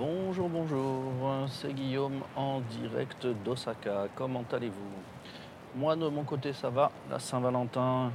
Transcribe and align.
Bonjour, 0.00 0.48
bonjour, 0.48 1.12
c'est 1.48 1.74
Guillaume 1.74 2.22
en 2.34 2.60
direct 2.60 3.26
d'Osaka. 3.44 4.06
Comment 4.14 4.44
allez-vous? 4.50 5.76
Moi 5.76 5.94
de 5.94 6.08
mon 6.08 6.24
côté 6.24 6.54
ça 6.54 6.70
va, 6.70 6.90
la 7.10 7.18
Saint-Valentin 7.18 8.10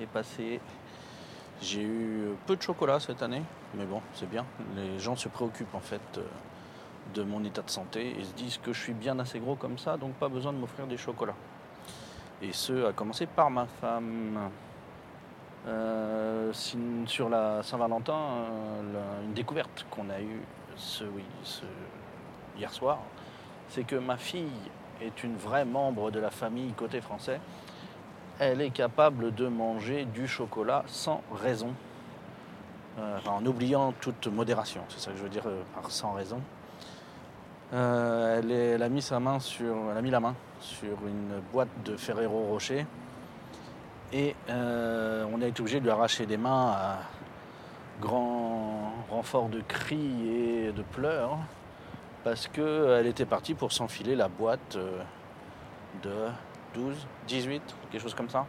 est 0.00 0.06
passée. 0.06 0.58
J'ai 1.60 1.82
eu 1.82 2.30
peu 2.46 2.56
de 2.56 2.62
chocolat 2.62 2.98
cette 2.98 3.22
année, 3.22 3.42
mais 3.74 3.84
bon, 3.84 4.00
c'est 4.14 4.30
bien. 4.30 4.46
Les 4.74 4.98
gens 4.98 5.16
se 5.16 5.28
préoccupent 5.28 5.74
en 5.74 5.80
fait 5.80 6.00
euh, 6.16 6.22
de 7.12 7.22
mon 7.22 7.44
état 7.44 7.60
de 7.60 7.68
santé 7.68 8.18
et 8.18 8.24
se 8.24 8.32
disent 8.32 8.56
que 8.56 8.72
je 8.72 8.80
suis 8.80 8.94
bien 8.94 9.18
assez 9.18 9.38
gros 9.38 9.54
comme 9.54 9.76
ça, 9.76 9.98
donc 9.98 10.14
pas 10.14 10.30
besoin 10.30 10.54
de 10.54 10.58
m'offrir 10.58 10.86
des 10.86 10.96
chocolats. 10.96 11.36
Et 12.40 12.54
ce, 12.54 12.86
à 12.86 12.94
commencer 12.94 13.26
par 13.26 13.50
ma 13.50 13.66
femme. 13.66 14.48
Euh, 15.66 16.50
sur 17.04 17.28
la 17.28 17.62
Saint-Valentin, 17.62 18.14
euh, 18.14 19.24
une 19.24 19.34
découverte 19.34 19.84
qu'on 19.90 20.08
a 20.08 20.18
eue 20.18 20.40
ce, 20.78 21.04
oui, 21.04 21.24
ce- 21.42 21.62
hier 22.56 22.72
soir, 22.72 22.98
c'est 23.68 23.84
que 23.84 23.96
ma 23.96 24.16
fille 24.16 24.48
est 25.02 25.22
une 25.22 25.36
vraie 25.36 25.64
membre 25.64 26.10
de 26.10 26.18
la 26.20 26.30
famille 26.30 26.72
côté 26.72 27.00
français. 27.00 27.40
Elle 28.40 28.60
est 28.60 28.70
capable 28.70 29.34
de 29.34 29.46
manger 29.48 30.04
du 30.06 30.26
chocolat 30.28 30.84
sans 30.86 31.22
raison, 31.34 31.72
Euh, 32.98 33.18
en 33.28 33.46
oubliant 33.46 33.92
toute 34.00 34.26
modération. 34.26 34.82
C'est 34.88 34.98
ça 34.98 35.12
que 35.12 35.16
je 35.18 35.22
veux 35.22 35.28
dire 35.28 35.46
euh, 35.46 35.62
par 35.72 35.88
sans 35.88 36.14
raison. 36.14 36.40
Euh, 37.72 38.40
elle, 38.74 38.82
a 38.82 38.88
mis 38.88 39.02
sa 39.02 39.20
main 39.20 39.38
sur, 39.38 39.72
elle 39.92 39.98
a 39.98 40.02
mis 40.02 40.10
la 40.10 40.18
main 40.18 40.34
sur 40.60 40.96
une 41.06 41.40
boîte 41.52 41.68
de 41.84 41.96
Ferrero 41.96 42.46
Rocher 42.48 42.86
et 44.12 44.34
on 44.48 45.40
a 45.42 45.46
été 45.46 45.60
obligé 45.60 45.78
de 45.78 45.84
lui 45.84 45.92
arracher 45.92 46.26
les 46.26 46.36
mains 46.38 46.72
à 46.72 46.96
grand 48.00 48.67
renfort 49.10 49.48
de 49.48 49.60
cris 49.60 50.28
et 50.28 50.72
de 50.72 50.82
pleurs 50.82 51.38
parce 52.24 52.46
qu'elle 52.48 53.06
était 53.06 53.26
partie 53.26 53.54
pour 53.54 53.72
s'enfiler 53.72 54.14
la 54.14 54.28
boîte 54.28 54.76
euh, 54.76 55.02
de 56.02 56.28
12, 56.74 56.94
18, 57.26 57.62
quelque 57.90 58.02
chose 58.02 58.14
comme 58.14 58.28
ça. 58.28 58.46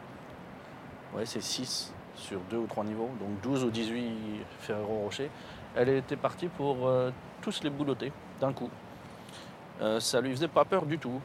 Ouais, 1.15 1.25
c'est 1.25 1.41
6 1.41 1.93
sur 2.15 2.39
2 2.49 2.57
ou 2.57 2.67
3 2.67 2.83
niveaux, 2.83 3.09
donc 3.19 3.39
12 3.41 3.63
ou 3.63 3.71
18 3.71 4.45
Ferrero 4.59 4.99
Rocher. 5.03 5.29
Elle 5.75 5.89
était 5.89 6.17
partie 6.17 6.47
pour 6.47 6.87
euh, 6.87 7.11
tous 7.41 7.63
les 7.63 7.69
boulotter 7.69 8.11
d'un 8.41 8.53
coup. 8.53 8.69
Euh, 9.81 9.99
ça 9.99 10.19
lui 10.19 10.31
faisait 10.31 10.47
pas 10.47 10.65
peur 10.65 10.85
du 10.85 10.97
tout. 10.97 11.21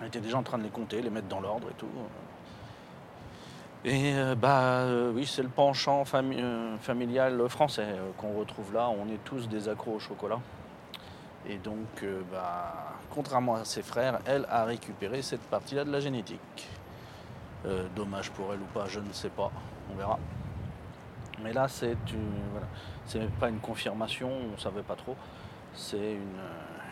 Elle 0.00 0.08
était 0.08 0.20
déjà 0.20 0.38
en 0.38 0.42
train 0.42 0.58
de 0.58 0.64
les 0.64 0.70
compter, 0.70 1.00
les 1.00 1.10
mettre 1.10 1.28
dans 1.28 1.40
l'ordre 1.40 1.68
et 1.70 1.74
tout. 1.74 1.86
Et 3.84 4.12
euh, 4.14 4.36
bah 4.36 4.82
euh, 4.82 5.12
oui, 5.12 5.26
c'est 5.26 5.42
le 5.42 5.48
penchant 5.48 6.04
euh, 6.14 6.76
familial 6.78 7.48
français 7.48 7.86
qu'on 8.16 8.32
retrouve 8.38 8.72
là. 8.72 8.88
On 8.88 9.08
est 9.08 9.22
tous 9.24 9.48
des 9.48 9.68
accros 9.68 9.94
au 9.94 9.98
chocolat. 9.98 10.38
Et 11.48 11.56
donc, 11.58 12.04
bah, 12.30 12.94
contrairement 13.10 13.56
à 13.56 13.64
ses 13.64 13.82
frères, 13.82 14.20
elle 14.26 14.46
a 14.48 14.64
récupéré 14.64 15.22
cette 15.22 15.40
partie-là 15.40 15.82
de 15.84 15.90
la 15.90 15.98
génétique. 15.98 16.68
Dommage 17.96 18.30
pour 18.30 18.52
elle 18.52 18.60
ou 18.60 18.72
pas, 18.72 18.86
je 18.86 19.00
ne 19.00 19.12
sais 19.12 19.28
pas. 19.28 19.50
On 19.92 19.96
verra. 19.96 20.20
Mais 21.42 21.52
là, 21.52 21.66
c'est 21.66 21.96
voilà. 22.52 23.26
pas 23.40 23.48
une 23.48 23.58
confirmation, 23.58 24.30
on 24.54 24.56
savait 24.56 24.82
pas 24.82 24.94
trop. 24.94 25.16
C'est 25.74 26.16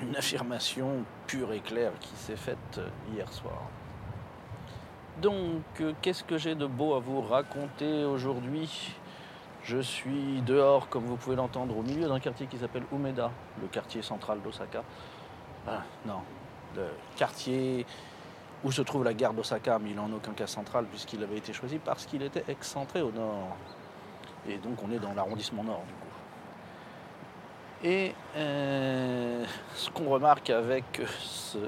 une, 0.02 0.16
affirmation 0.16 1.04
pure 1.28 1.52
et 1.52 1.60
claire 1.60 1.92
qui 2.00 2.16
s'est 2.16 2.36
faite 2.36 2.80
hier 3.14 3.32
soir. 3.32 3.68
Donc, 5.20 5.62
euh, 5.80 5.92
qu'est-ce 6.00 6.24
que 6.24 6.38
j'ai 6.38 6.54
de 6.54 6.66
beau 6.66 6.94
à 6.94 7.00
vous 7.00 7.20
raconter 7.20 8.04
aujourd'hui? 8.04 8.94
Je 9.62 9.78
suis 9.78 10.40
dehors, 10.46 10.88
comme 10.88 11.04
vous 11.04 11.16
pouvez 11.16 11.36
l'entendre, 11.36 11.76
au 11.76 11.82
milieu 11.82 12.08
d'un 12.08 12.20
quartier 12.20 12.46
qui 12.46 12.56
s'appelle 12.56 12.84
Umeda, 12.90 13.30
le 13.60 13.68
quartier 13.68 14.00
central 14.00 14.40
d'Osaka. 14.40 14.82
Ah, 15.68 15.82
non, 16.06 16.20
le 16.74 16.86
quartier 17.16 17.84
où 18.64 18.72
se 18.72 18.80
trouve 18.80 19.04
la 19.04 19.12
gare 19.12 19.34
d'Osaka, 19.34 19.78
mais 19.78 19.90
il 19.90 19.96
n'est 19.96 20.02
en 20.02 20.12
aucun 20.12 20.32
cas 20.32 20.46
central 20.46 20.86
puisqu'il 20.86 21.22
avait 21.22 21.36
été 21.36 21.52
choisi 21.52 21.78
parce 21.78 22.06
qu'il 22.06 22.22
était 22.22 22.44
excentré 22.48 23.02
au 23.02 23.10
nord. 23.10 23.56
Et 24.48 24.56
donc 24.56 24.82
on 24.82 24.90
est 24.90 24.98
dans 24.98 25.12
l'arrondissement 25.12 25.64
nord 25.64 25.82
du 25.86 25.92
coup. 25.92 26.06
Et 27.84 28.14
euh, 28.36 29.44
ce 29.74 29.90
qu'on 29.90 30.08
remarque 30.08 30.50
avec 30.50 31.02
ce, 31.18 31.58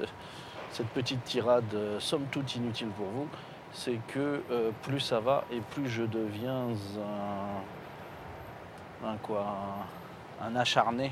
cette 0.73 0.87
petite 0.87 1.23
tirade 1.23 1.71
euh, 1.75 1.99
somme 1.99 2.25
toute 2.31 2.55
inutile 2.55 2.87
pour 2.89 3.05
vous, 3.05 3.27
c'est 3.73 3.99
que 4.07 4.41
euh, 4.49 4.71
plus 4.81 4.99
ça 4.99 5.19
va 5.19 5.45
et 5.51 5.59
plus 5.59 5.87
je 5.87 6.01
deviens 6.03 6.69
un, 9.05 9.15
quoi, 9.17 9.45
un, 10.41 10.55
acharné 10.55 11.11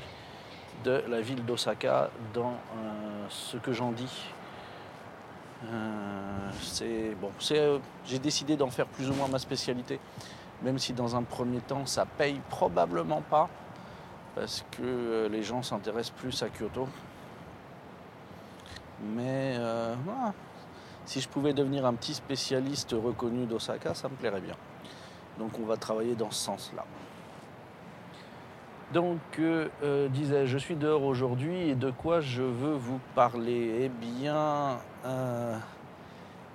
de 0.84 1.04
la 1.08 1.20
ville 1.20 1.44
d'Osaka 1.44 2.10
dans 2.34 2.50
euh, 2.50 3.26
ce 3.28 3.56
que 3.56 3.72
j'en 3.72 3.92
dis. 3.92 4.26
J'ai 8.04 8.18
décidé 8.18 8.56
d'en 8.56 8.70
faire 8.70 8.86
plus 8.86 9.08
ou 9.08 9.14
moins 9.14 9.28
ma 9.28 9.38
spécialité, 9.38 10.00
même 10.62 10.78
si 10.80 10.92
dans 10.92 11.14
un 11.14 11.22
premier 11.22 11.60
temps 11.60 11.86
ça 11.86 12.04
paye 12.04 12.40
probablement 12.50 13.22
pas, 13.30 13.48
parce 14.34 14.64
que 14.72 15.28
les 15.30 15.44
gens 15.44 15.62
s'intéressent 15.62 16.16
plus 16.16 16.42
à 16.42 16.48
Kyoto. 16.48 16.88
Mais 19.02 19.56
euh, 19.58 19.94
voilà. 20.04 20.32
si 21.04 21.20
je 21.20 21.28
pouvais 21.28 21.52
devenir 21.52 21.84
un 21.86 21.94
petit 21.94 22.14
spécialiste 22.14 22.92
reconnu 22.92 23.46
d'Osaka, 23.46 23.94
ça 23.94 24.08
me 24.08 24.14
plairait 24.14 24.40
bien. 24.40 24.56
Donc 25.38 25.58
on 25.60 25.66
va 25.66 25.76
travailler 25.76 26.14
dans 26.14 26.30
ce 26.30 26.44
sens-là. 26.44 26.84
Donc, 28.92 29.20
euh, 29.38 29.68
euh, 29.82 30.08
disais, 30.08 30.46
je 30.46 30.58
suis 30.58 30.76
dehors 30.76 31.02
aujourd'hui 31.04 31.70
et 31.70 31.74
de 31.74 31.90
quoi 31.90 32.20
je 32.20 32.42
veux 32.42 32.74
vous 32.74 33.00
parler? 33.14 33.84
Eh 33.84 33.88
bien, 33.88 34.78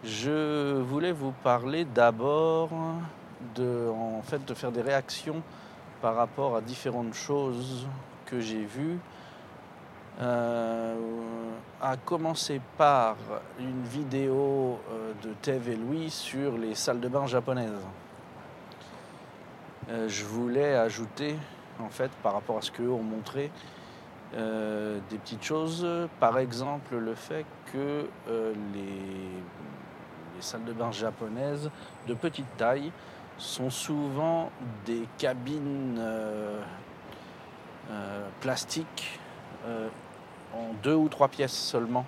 je 0.04 0.80
voulais 0.80 1.12
vous 1.12 1.32
parler 1.44 1.84
d'abord 1.84 2.70
de, 3.56 3.90
en 3.90 4.22
fait, 4.22 4.46
de 4.46 4.54
faire 4.54 4.72
des 4.72 4.84
réactions 4.84 5.42
par 6.00 6.16
rapport 6.16 6.56
à 6.56 6.62
différentes 6.62 7.16
choses 7.16 7.88
que 8.28 8.40
j'ai 8.40 8.64
vues. 8.64 9.00
Euh, 10.20 10.96
à 11.82 11.96
commencer 11.96 12.60
par 12.78 13.18
une 13.60 13.84
vidéo 13.84 14.80
euh, 14.90 15.14
de 15.24 15.34
Tev 15.42 15.70
et 15.70 15.76
Louis 15.76 16.10
sur 16.10 16.58
les 16.58 16.74
salles 16.74 17.00
de 17.00 17.08
bain 17.08 17.28
japonaises. 17.28 17.86
Euh, 19.90 20.10
je 20.10 20.26
voulais 20.26 20.74
ajouter, 20.74 21.36
en 21.80 21.90
fait, 21.90 22.12
par 22.24 22.34
rapport 22.34 22.58
à 22.58 22.62
ce 22.62 22.72
qu'eux 22.72 22.90
ont 22.90 23.04
montré, 23.04 23.52
euh, 24.34 25.00
des 25.10 25.18
petites 25.18 25.44
choses. 25.44 25.88
Par 26.20 26.40
exemple, 26.40 26.98
le 26.98 27.14
fait 27.16 27.46
que 27.72 28.10
les, 28.28 28.82
les 30.36 30.42
salles 30.42 30.66
de 30.66 30.74
bain 30.74 30.92
japonaises 30.92 31.70
de 32.08 32.14
petite 32.16 32.58
taille 32.58 32.92
sont 33.38 33.70
souvent 33.70 34.50
des 34.86 35.08
cabines 35.20 36.02
plastiques 38.42 39.20
en 40.54 40.74
deux 40.84 40.96
ou 40.96 41.10
trois 41.10 41.28
pièces 41.28 41.54
seulement. 41.58 42.06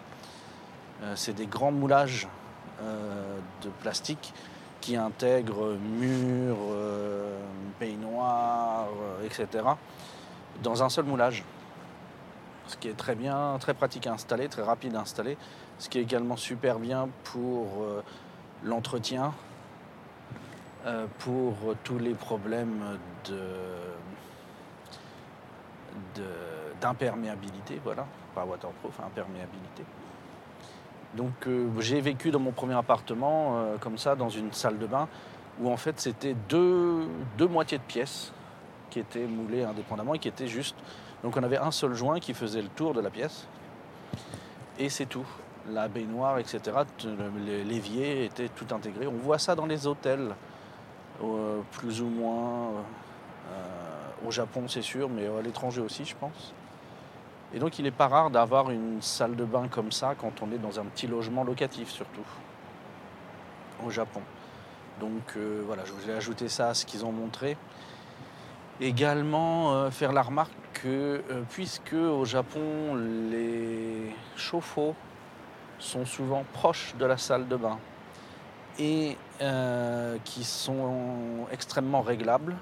Euh, 1.02 1.14
c'est 1.16 1.34
des 1.34 1.46
grands 1.46 1.72
moulages 1.72 2.28
euh, 2.82 3.38
de 3.62 3.70
plastique 3.70 4.34
qui 4.82 4.96
intègrent 4.96 5.76
murs, 5.76 6.58
euh, 6.72 7.40
peignoirs, 7.80 8.88
etc. 9.24 9.48
dans 10.64 10.84
un 10.84 10.90
seul 10.90 11.06
moulage. 11.06 11.44
Ce 12.68 12.78
qui 12.78 12.88
est 12.88 12.98
très 12.98 13.16
bien, 13.16 13.58
très 13.60 13.74
pratique 13.74 14.08
à 14.08 14.14
installer, 14.14 14.48
très 14.48 14.62
rapide 14.62 14.96
à 14.96 15.00
installer. 15.02 15.38
Ce 15.80 15.90
qui 15.90 15.98
est 15.98 16.02
également 16.04 16.38
super 16.38 16.78
bien 16.80 17.10
pour 17.24 17.68
l'entretien, 18.64 19.34
pour 21.20 21.56
tous 21.84 21.98
les 21.98 22.14
problèmes 22.14 23.00
de, 23.28 23.40
de- 26.16 26.49
d'imperméabilité, 26.82 27.80
voilà, 27.84 28.06
pas 28.34 28.46
waterproof, 28.46 29.00
imperméabilité. 29.00 29.84
Donc 31.16 31.48
euh, 31.48 31.68
j'ai 31.80 32.02
vécu 32.02 32.32
dans 32.32 32.40
mon 32.40 32.52
premier 32.52 32.76
appartement 32.76 33.58
euh, 33.58 33.78
comme 33.78 33.98
ça, 33.98 34.16
dans 34.16 34.30
une 34.30 34.54
salle 34.54 34.78
de 34.78 34.86
bain, 34.86 35.08
où 35.60 35.72
en 35.72 35.78
fait 35.78 36.00
c'était 36.00 36.36
deux, 36.48 37.08
deux 37.38 37.48
moitiés 37.48 37.78
de 37.78 37.84
pièces 37.84 38.32
qui 38.90 39.00
étaient 39.00 39.26
moulées 39.26 39.64
indépendamment 39.64 40.14
et 40.14 40.20
qui 40.20 40.28
étaient 40.28 40.48
juste. 40.48 40.76
Donc 41.24 41.36
on 41.36 41.44
avait 41.44 41.58
un 41.58 41.72
seul 41.72 41.94
joint 41.96 42.20
qui 42.20 42.34
faisait 42.34 42.62
le 42.62 42.70
tour 42.70 42.94
de 42.94 43.02
la 43.02 43.10
pièce, 43.10 43.48
et 44.78 44.90
c'est 44.90 45.06
tout. 45.06 45.28
La 45.72 45.88
baignoire, 45.88 46.40
etc., 46.40 46.60
l'évier 47.46 48.26
était 48.26 48.50
tout 48.50 48.66
intégré. 48.74 49.06
On 49.06 49.18
voit 49.18 49.38
ça 49.38 49.54
dans 49.54 49.68
les 49.68 49.86
hôtels, 49.86 50.34
plus 51.72 52.02
ou 52.02 52.08
moins. 52.08 52.72
euh, 53.52 54.28
au 54.28 54.32
Japon, 54.32 54.68
c'est 54.68 54.82
sûr, 54.82 55.10
mais 55.10 55.28
à 55.28 55.42
l'étranger 55.42 55.82
aussi, 55.82 56.06
je 56.06 56.16
pense. 56.16 56.54
Et 57.54 57.60
donc, 57.60 57.80
il 57.80 57.84
n'est 57.84 57.92
pas 57.92 58.08
rare 58.08 58.30
d'avoir 58.30 58.70
une 58.70 59.02
salle 59.02 59.36
de 59.36 59.44
bain 59.44 59.68
comme 59.68 59.92
ça 59.92 60.14
quand 60.16 60.44
on 60.44 60.52
est 60.52 60.60
dans 60.60 60.80
un 60.80 60.86
petit 60.86 61.08
logement 61.08 61.44
locatif, 61.44 61.90
surtout, 61.90 62.26
au 63.86 63.90
Japon. 63.90 64.22
Donc, 65.00 65.34
euh, 65.36 65.64
voilà, 65.66 65.84
je 65.86 65.94
voulais 65.94 66.14
ajouter 66.14 66.48
ça 66.48 66.70
à 66.70 66.74
ce 66.74 66.86
qu'ils 66.86 67.06
ont 67.06 67.12
montré. 67.12 67.58
Également, 68.82 69.74
euh, 69.74 69.90
faire 69.90 70.14
la 70.14 70.22
remarque 70.22 70.52
que 70.74 71.22
puisque 71.50 71.94
au 71.94 72.24
Japon 72.24 72.96
les 73.32 74.16
chauffe-eau 74.38 74.96
sont 75.80 76.06
souvent 76.06 76.46
proches 76.54 76.94
de 76.98 77.06
la 77.06 77.18
salle 77.18 77.48
de 77.48 77.56
bain 77.58 77.78
et 78.78 79.18
qui 80.24 80.44
sont 80.46 81.48
extrêmement 81.52 82.02
réglables, 82.02 82.56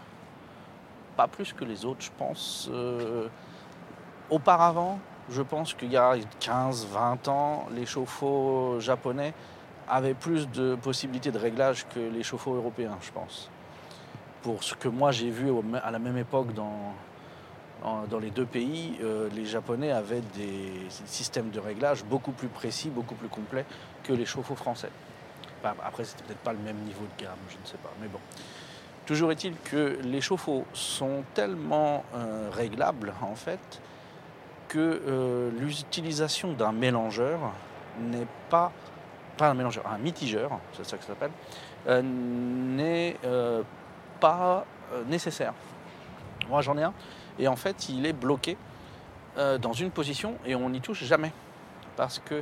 pas 1.15 1.27
plus 1.27 1.53
que 1.53 1.63
les 1.63 1.85
autres, 1.85 2.01
je 2.01 2.11
pense. 2.17 2.71
Auparavant, 4.29 4.99
je 5.29 5.41
pense 5.41 5.73
qu'il 5.73 5.91
y 5.91 5.97
a 5.97 6.15
15-20 6.41 7.29
ans, 7.29 7.65
les 7.75 7.85
chauffe-eau 7.85 8.79
japonais 8.79 9.33
avaient 9.89 10.13
plus 10.13 10.49
de 10.49 10.75
possibilités 10.75 11.31
de 11.31 11.37
réglage 11.37 11.85
que 11.93 11.99
les 11.99 12.23
chauffe-eau 12.23 12.55
européens, 12.55 12.97
je 13.01 13.11
pense. 13.11 13.49
Pour 14.41 14.63
ce 14.63 14.75
que 14.75 14.87
moi 14.87 15.11
j'ai 15.11 15.29
vu 15.29 15.51
à 15.83 15.91
la 15.91 15.99
même 15.99 16.17
époque 16.17 16.53
dans, 16.53 16.93
dans 18.09 18.19
les 18.19 18.31
deux 18.31 18.45
pays, 18.45 18.97
euh, 19.01 19.29
les 19.35 19.45
Japonais 19.45 19.91
avaient 19.91 20.23
des 20.35 20.71
systèmes 21.05 21.49
de 21.49 21.59
réglage 21.59 22.03
beaucoup 22.03 22.31
plus 22.31 22.47
précis, 22.47 22.89
beaucoup 22.89 23.15
plus 23.15 23.27
complets 23.27 23.65
que 24.03 24.13
les 24.13 24.25
chauffe-eau 24.25 24.55
français. 24.55 24.89
après, 25.63 26.03
c'était 26.03 26.23
peut-être 26.23 26.39
pas 26.39 26.53
le 26.53 26.59
même 26.59 26.77
niveau 26.77 27.03
de 27.03 27.23
gamme, 27.23 27.37
je 27.49 27.57
ne 27.61 27.65
sais 27.65 27.77
pas, 27.77 27.91
mais 28.01 28.07
bon. 28.07 28.19
Toujours 29.05 29.31
est-il 29.31 29.53
que 29.63 29.99
les 30.03 30.19
chauffe-eau 30.19 30.65
sont 30.73 31.23
tellement 31.33 32.03
euh, 32.13 32.49
réglables, 32.51 33.13
en 33.21 33.35
fait, 33.35 33.81
que 34.67 35.01
euh, 35.07 35.49
l'utilisation 35.59 36.53
d'un 36.53 36.71
mélangeur 36.71 37.39
n'est 37.99 38.27
pas, 38.49 38.71
pas 39.37 39.49
un 39.49 39.53
mélangeur, 39.53 39.85
un 39.87 39.97
mitigeur, 39.97 40.51
c'est 40.73 40.85
ça 40.85 40.97
que 40.97 41.03
ça 41.03 41.09
s'appelle, 41.09 41.31
euh, 41.87 42.01
n'est 42.03 43.17
euh, 43.25 43.63
pas 44.19 44.65
nécessaire. 45.07 45.53
Moi 46.49 46.61
j'en 46.61 46.77
ai 46.77 46.83
un, 46.83 46.93
et 47.39 47.47
en 47.47 47.55
fait 47.55 47.89
il 47.89 48.05
est 48.05 48.13
bloqué 48.13 48.57
dans 49.61 49.73
une 49.73 49.91
position 49.91 50.33
et 50.47 50.55
on 50.55 50.67
n'y 50.71 50.81
touche 50.81 51.03
jamais. 51.03 51.31
Parce 51.95 52.17
que 52.17 52.41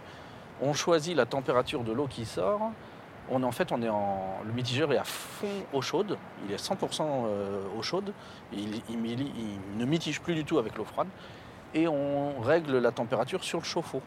on 0.61 0.71
choisit 0.71 1.13
la 1.13 1.25
température 1.25 1.83
de 1.83 1.91
l'eau 1.91 2.07
qui 2.07 2.23
sort. 2.23 2.71
On 3.29 3.43
en 3.43 3.51
fait, 3.51 3.73
on 3.73 3.81
est 3.81 3.89
en, 3.89 4.37
le 4.45 4.53
mitigeur 4.53 4.93
est 4.93 4.97
à 4.97 5.03
fond 5.03 5.65
eau 5.73 5.81
chaude, 5.81 6.17
il 6.47 6.53
est 6.53 6.63
100% 6.63 7.03
eau 7.77 7.81
chaude, 7.81 8.13
il, 8.53 8.81
ne 9.77 9.85
mitige 9.85 10.21
plus 10.21 10.35
du 10.35 10.45
tout 10.45 10.57
avec 10.57 10.77
l'eau 10.77 10.85
froide 10.85 11.07
et 11.75 11.87
on 11.89 12.39
règle 12.39 12.77
la 12.79 12.91
température 12.91 13.43
sur 13.43 13.59
le 13.59 13.65
chauffe-eau. 13.65 14.01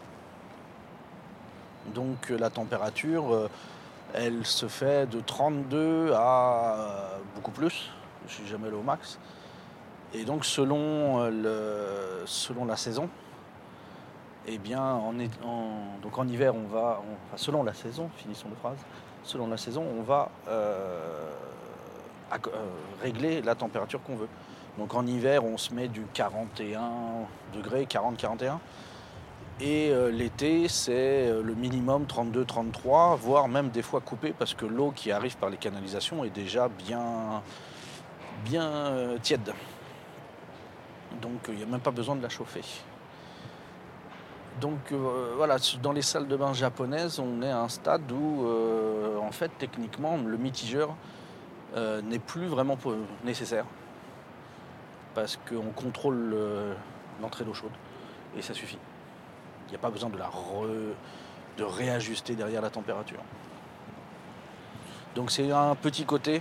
Donc 1.94 2.30
euh, 2.30 2.38
la 2.38 2.50
température, 2.50 3.32
euh, 3.32 3.50
elle 4.14 4.44
se 4.44 4.66
fait 4.66 5.08
de 5.08 5.20
32 5.20 6.12
à 6.14 6.74
euh, 6.74 7.18
beaucoup 7.34 7.50
plus. 7.50 7.90
Je 8.26 8.32
suis 8.32 8.46
jamais 8.46 8.68
allé 8.68 8.76
au 8.76 8.82
max. 8.82 9.18
Et 10.14 10.24
donc 10.24 10.46
selon, 10.46 11.28
le, 11.28 12.22
selon 12.24 12.64
la 12.64 12.76
saison, 12.76 13.10
eh 14.46 14.56
bien 14.56 14.82
en, 14.82 15.12
donc 16.02 16.16
en 16.16 16.26
hiver 16.26 16.54
on 16.54 16.66
va, 16.66 17.02
selon 17.36 17.62
la 17.62 17.74
saison, 17.74 18.08
finissons 18.16 18.48
de 18.48 18.54
phrase, 18.54 18.78
selon 19.22 19.48
la 19.48 19.58
saison 19.58 19.84
on 19.98 20.02
va 20.02 20.30
régler 23.02 23.42
la 23.42 23.54
température 23.54 24.02
qu'on 24.02 24.16
veut. 24.16 24.28
Donc 24.78 24.94
en 24.94 25.04
hiver, 25.06 25.44
on 25.44 25.58
se 25.58 25.74
met 25.74 25.88
du 25.88 26.04
41 26.14 26.80
degrés, 27.52 27.84
40-41. 27.84 28.58
Et 29.60 29.90
euh, 29.90 30.12
l'été, 30.12 30.68
c'est 30.68 30.92
euh, 31.28 31.42
le 31.42 31.54
minimum 31.54 32.04
32-33, 32.04 33.16
voire 33.16 33.48
même 33.48 33.70
des 33.70 33.82
fois 33.82 34.00
coupé 34.00 34.32
parce 34.32 34.54
que 34.54 34.64
l'eau 34.64 34.92
qui 34.92 35.10
arrive 35.10 35.36
par 35.36 35.50
les 35.50 35.56
canalisations 35.56 36.22
est 36.22 36.30
déjà 36.30 36.68
bien, 36.68 37.42
bien 38.44 38.68
euh, 38.68 39.18
tiède. 39.18 39.52
Donc 41.20 41.48
il 41.48 41.56
n'y 41.56 41.64
a 41.64 41.66
même 41.66 41.80
pas 41.80 41.90
besoin 41.90 42.14
de 42.14 42.22
la 42.22 42.28
chauffer. 42.28 42.62
Donc 44.60 44.92
voilà, 45.36 45.56
dans 45.82 45.92
les 45.92 46.02
salles 46.02 46.26
de 46.26 46.36
bain 46.36 46.52
japonaises, 46.52 47.20
on 47.20 47.42
est 47.42 47.50
à 47.50 47.60
un 47.60 47.68
stade 47.68 48.10
où, 48.10 48.44
en 49.22 49.30
fait, 49.30 49.52
techniquement, 49.56 50.16
le 50.16 50.36
mitigeur 50.36 50.96
n'est 51.76 52.18
plus 52.18 52.46
vraiment 52.46 52.76
nécessaire 53.24 53.66
parce 55.18 55.36
qu'on 55.48 55.70
contrôle 55.74 56.36
l'entrée 57.20 57.44
d'eau 57.44 57.52
chaude 57.52 57.72
et 58.36 58.42
ça 58.42 58.54
suffit. 58.54 58.78
Il 59.66 59.70
n'y 59.70 59.74
a 59.74 59.80
pas 59.80 59.90
besoin 59.90 60.10
de, 60.10 60.16
la 60.16 60.30
de 61.56 61.64
réajuster 61.64 62.36
derrière 62.36 62.62
la 62.62 62.70
température. 62.70 63.18
Donc 65.16 65.32
c'est 65.32 65.50
un 65.50 65.74
petit 65.74 66.04
côté. 66.04 66.40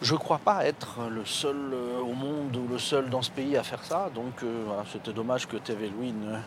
Je 0.00 0.14
ne 0.14 0.18
crois 0.18 0.38
pas 0.38 0.66
être 0.66 1.08
le 1.08 1.24
seul 1.24 1.56
euh, 1.72 2.00
au 2.00 2.14
monde 2.14 2.56
ou 2.56 2.66
le 2.66 2.78
seul 2.78 3.08
dans 3.08 3.22
ce 3.22 3.30
pays 3.30 3.56
à 3.56 3.62
faire 3.62 3.84
ça. 3.84 4.10
Donc 4.12 4.42
euh, 4.42 4.66
c'était 4.90 5.12
dommage 5.12 5.46
que 5.46 5.56
TV 5.56 5.88
Louis 5.88 6.12
ne, 6.12 6.38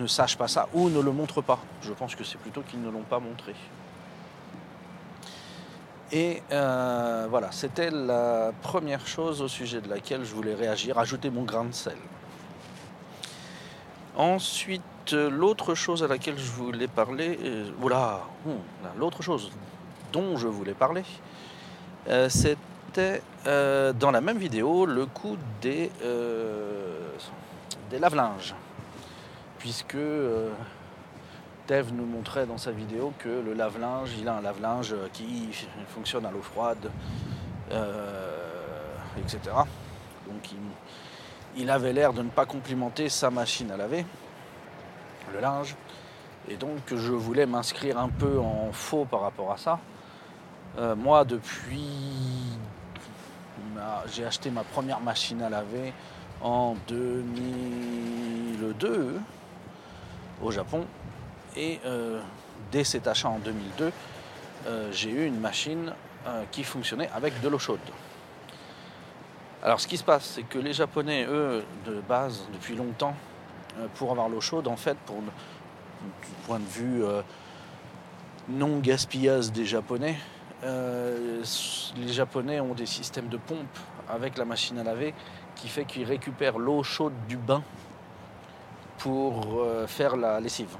ne 0.00 0.06
sache 0.06 0.38
pas 0.38 0.46
ça 0.46 0.68
ou 0.74 0.90
ne 0.90 1.00
le 1.00 1.10
montre 1.10 1.42
pas. 1.42 1.58
Je 1.82 1.92
pense 1.92 2.14
que 2.14 2.22
c'est 2.22 2.38
plutôt 2.38 2.60
qu'ils 2.60 2.80
ne 2.80 2.90
l'ont 2.90 3.02
pas 3.02 3.18
montré. 3.18 3.56
Et 6.14 6.40
euh, 6.52 7.26
voilà, 7.28 7.50
c'était 7.50 7.90
la 7.90 8.52
première 8.62 9.04
chose 9.04 9.42
au 9.42 9.48
sujet 9.48 9.80
de 9.80 9.88
laquelle 9.88 10.24
je 10.24 10.32
voulais 10.32 10.54
réagir, 10.54 10.96
ajouter 10.96 11.28
mon 11.28 11.42
grain 11.42 11.64
de 11.64 11.74
sel. 11.74 11.96
Ensuite, 14.16 15.12
l'autre 15.12 15.74
chose 15.74 16.04
à 16.04 16.06
laquelle 16.06 16.38
je 16.38 16.52
voulais 16.52 16.86
parler, 16.86 17.36
euh, 17.42 17.68
voilà, 17.80 18.20
hmm, 18.46 19.00
l'autre 19.00 19.24
chose 19.24 19.50
dont 20.12 20.36
je 20.36 20.46
voulais 20.46 20.74
parler, 20.74 21.02
euh, 22.08 22.28
c'était 22.28 23.22
dans 23.44 24.12
la 24.12 24.20
même 24.20 24.38
vidéo 24.38 24.86
le 24.86 25.06
coup 25.06 25.36
des, 25.60 25.90
des 27.90 27.98
lave-linges. 27.98 28.54
Puisque 29.58 29.96
Tev 31.66 31.92
nous 31.94 32.04
montrait 32.04 32.44
dans 32.46 32.58
sa 32.58 32.72
vidéo 32.72 33.14
que 33.18 33.28
le 33.28 33.54
lave-linge, 33.54 34.10
il 34.18 34.28
a 34.28 34.34
un 34.34 34.42
lave-linge 34.42 34.94
qui 35.14 35.48
fonctionne 35.88 36.26
à 36.26 36.30
l'eau 36.30 36.42
froide, 36.42 36.90
euh, 37.72 38.94
etc. 39.18 39.40
Donc 40.28 40.50
il, 41.56 41.70
avait 41.70 41.94
l'air 41.94 42.12
de 42.12 42.20
ne 42.20 42.28
pas 42.28 42.44
complimenter 42.44 43.08
sa 43.08 43.30
machine 43.30 43.70
à 43.70 43.78
laver, 43.78 44.04
le 45.32 45.40
linge. 45.40 45.74
Et 46.48 46.56
donc 46.56 46.80
je 46.94 47.12
voulais 47.12 47.46
m'inscrire 47.46 47.98
un 47.98 48.10
peu 48.10 48.38
en 48.38 48.70
faux 48.72 49.06
par 49.06 49.22
rapport 49.22 49.50
à 49.50 49.56
ça. 49.56 49.78
Euh, 50.78 50.94
moi, 50.94 51.24
depuis... 51.24 51.88
J'ai 54.12 54.24
acheté 54.24 54.50
ma 54.50 54.64
première 54.64 55.00
machine 55.00 55.40
à 55.42 55.48
laver 55.48 55.94
en 56.42 56.74
2002 56.88 59.20
au 60.42 60.50
Japon. 60.50 60.84
Et 61.56 61.80
euh, 61.84 62.20
dès 62.72 62.84
cet 62.84 63.06
achat 63.06 63.28
en 63.28 63.38
2002, 63.38 63.92
euh, 64.66 64.88
j'ai 64.92 65.10
eu 65.10 65.26
une 65.26 65.38
machine 65.38 65.92
euh, 66.26 66.42
qui 66.50 66.64
fonctionnait 66.64 67.08
avec 67.14 67.40
de 67.40 67.48
l'eau 67.48 67.58
chaude. 67.58 67.78
Alors 69.62 69.80
ce 69.80 69.86
qui 69.86 69.96
se 69.96 70.04
passe, 70.04 70.24
c'est 70.24 70.42
que 70.42 70.58
les 70.58 70.72
Japonais, 70.72 71.24
eux, 71.28 71.64
de 71.86 72.00
base, 72.00 72.42
depuis 72.52 72.74
longtemps, 72.74 73.14
pour 73.94 74.10
avoir 74.10 74.28
l'eau 74.28 74.40
chaude, 74.40 74.68
en 74.68 74.76
fait, 74.76 74.96
pour 75.06 75.16
du 75.16 76.34
point 76.46 76.58
de 76.58 76.66
vue 76.66 77.02
non 78.48 78.78
gaspillage 78.78 79.50
des 79.50 79.64
Japonais, 79.64 80.16
les 80.62 82.12
Japonais 82.12 82.60
ont 82.60 82.74
des 82.74 82.84
systèmes 82.84 83.28
de 83.28 83.38
pompe 83.38 83.78
avec 84.06 84.36
la 84.36 84.44
machine 84.44 84.78
à 84.78 84.84
laver 84.84 85.14
qui 85.56 85.68
fait 85.68 85.86
qu'ils 85.86 86.04
récupèrent 86.04 86.58
l'eau 86.58 86.82
chaude 86.82 87.14
du 87.26 87.38
bain 87.38 87.62
pour 88.98 89.66
faire 89.86 90.16
la 90.16 90.40
lessive. 90.40 90.76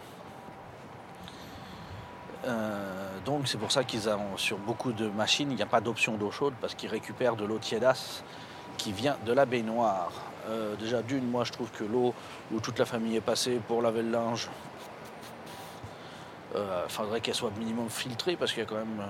Euh, 2.47 3.19
donc 3.25 3.49
c'est 3.49 3.59
pour 3.59 3.73
ça 3.73 3.85
qu'ils 3.85 4.09
ont 4.09 4.37
sur 4.37 4.59
beaucoup 4.59 4.93
de 4.93 5.09
machines, 5.09 5.51
il 5.51 5.57
n'y 5.57 5.63
a 5.63 5.67
pas 5.67 5.81
d'option 5.81 6.17
d'eau 6.17 6.31
chaude 6.31 6.55
parce 6.61 6.75
qu'ils 6.75 6.91
récupèrent 6.91 7.37
de 7.37 7.45
l'eau 7.45 7.59
tiédasse 7.59 8.23
qui 8.77 8.93
vient 8.93 9.17
de 9.25 9.33
la 9.33 9.47
baignoire. 9.47 10.11
Euh, 10.49 10.77
déjà 10.77 11.01
d'une, 11.01 11.31
moi 11.31 11.45
je 11.45 11.53
trouve 11.53 11.71
que 11.71 11.85
l'eau 11.85 12.13
où 12.53 12.61
toute 12.61 12.79
la 12.79 12.85
famille 12.85 13.17
est 13.17 13.23
passée 13.23 13.61
pour 13.67 13.81
laver 13.81 14.03
le 14.03 14.11
linge, 14.11 14.51
euh, 16.55 16.87
faudrait 16.89 17.21
qu'elle 17.21 17.35
soit 17.35 17.51
minimum 17.59 17.89
filtrée 17.89 18.37
parce 18.37 18.53
qu'il 18.53 18.63
y 18.63 18.67
a 18.67 18.69
quand 18.69 18.77
même... 18.77 19.03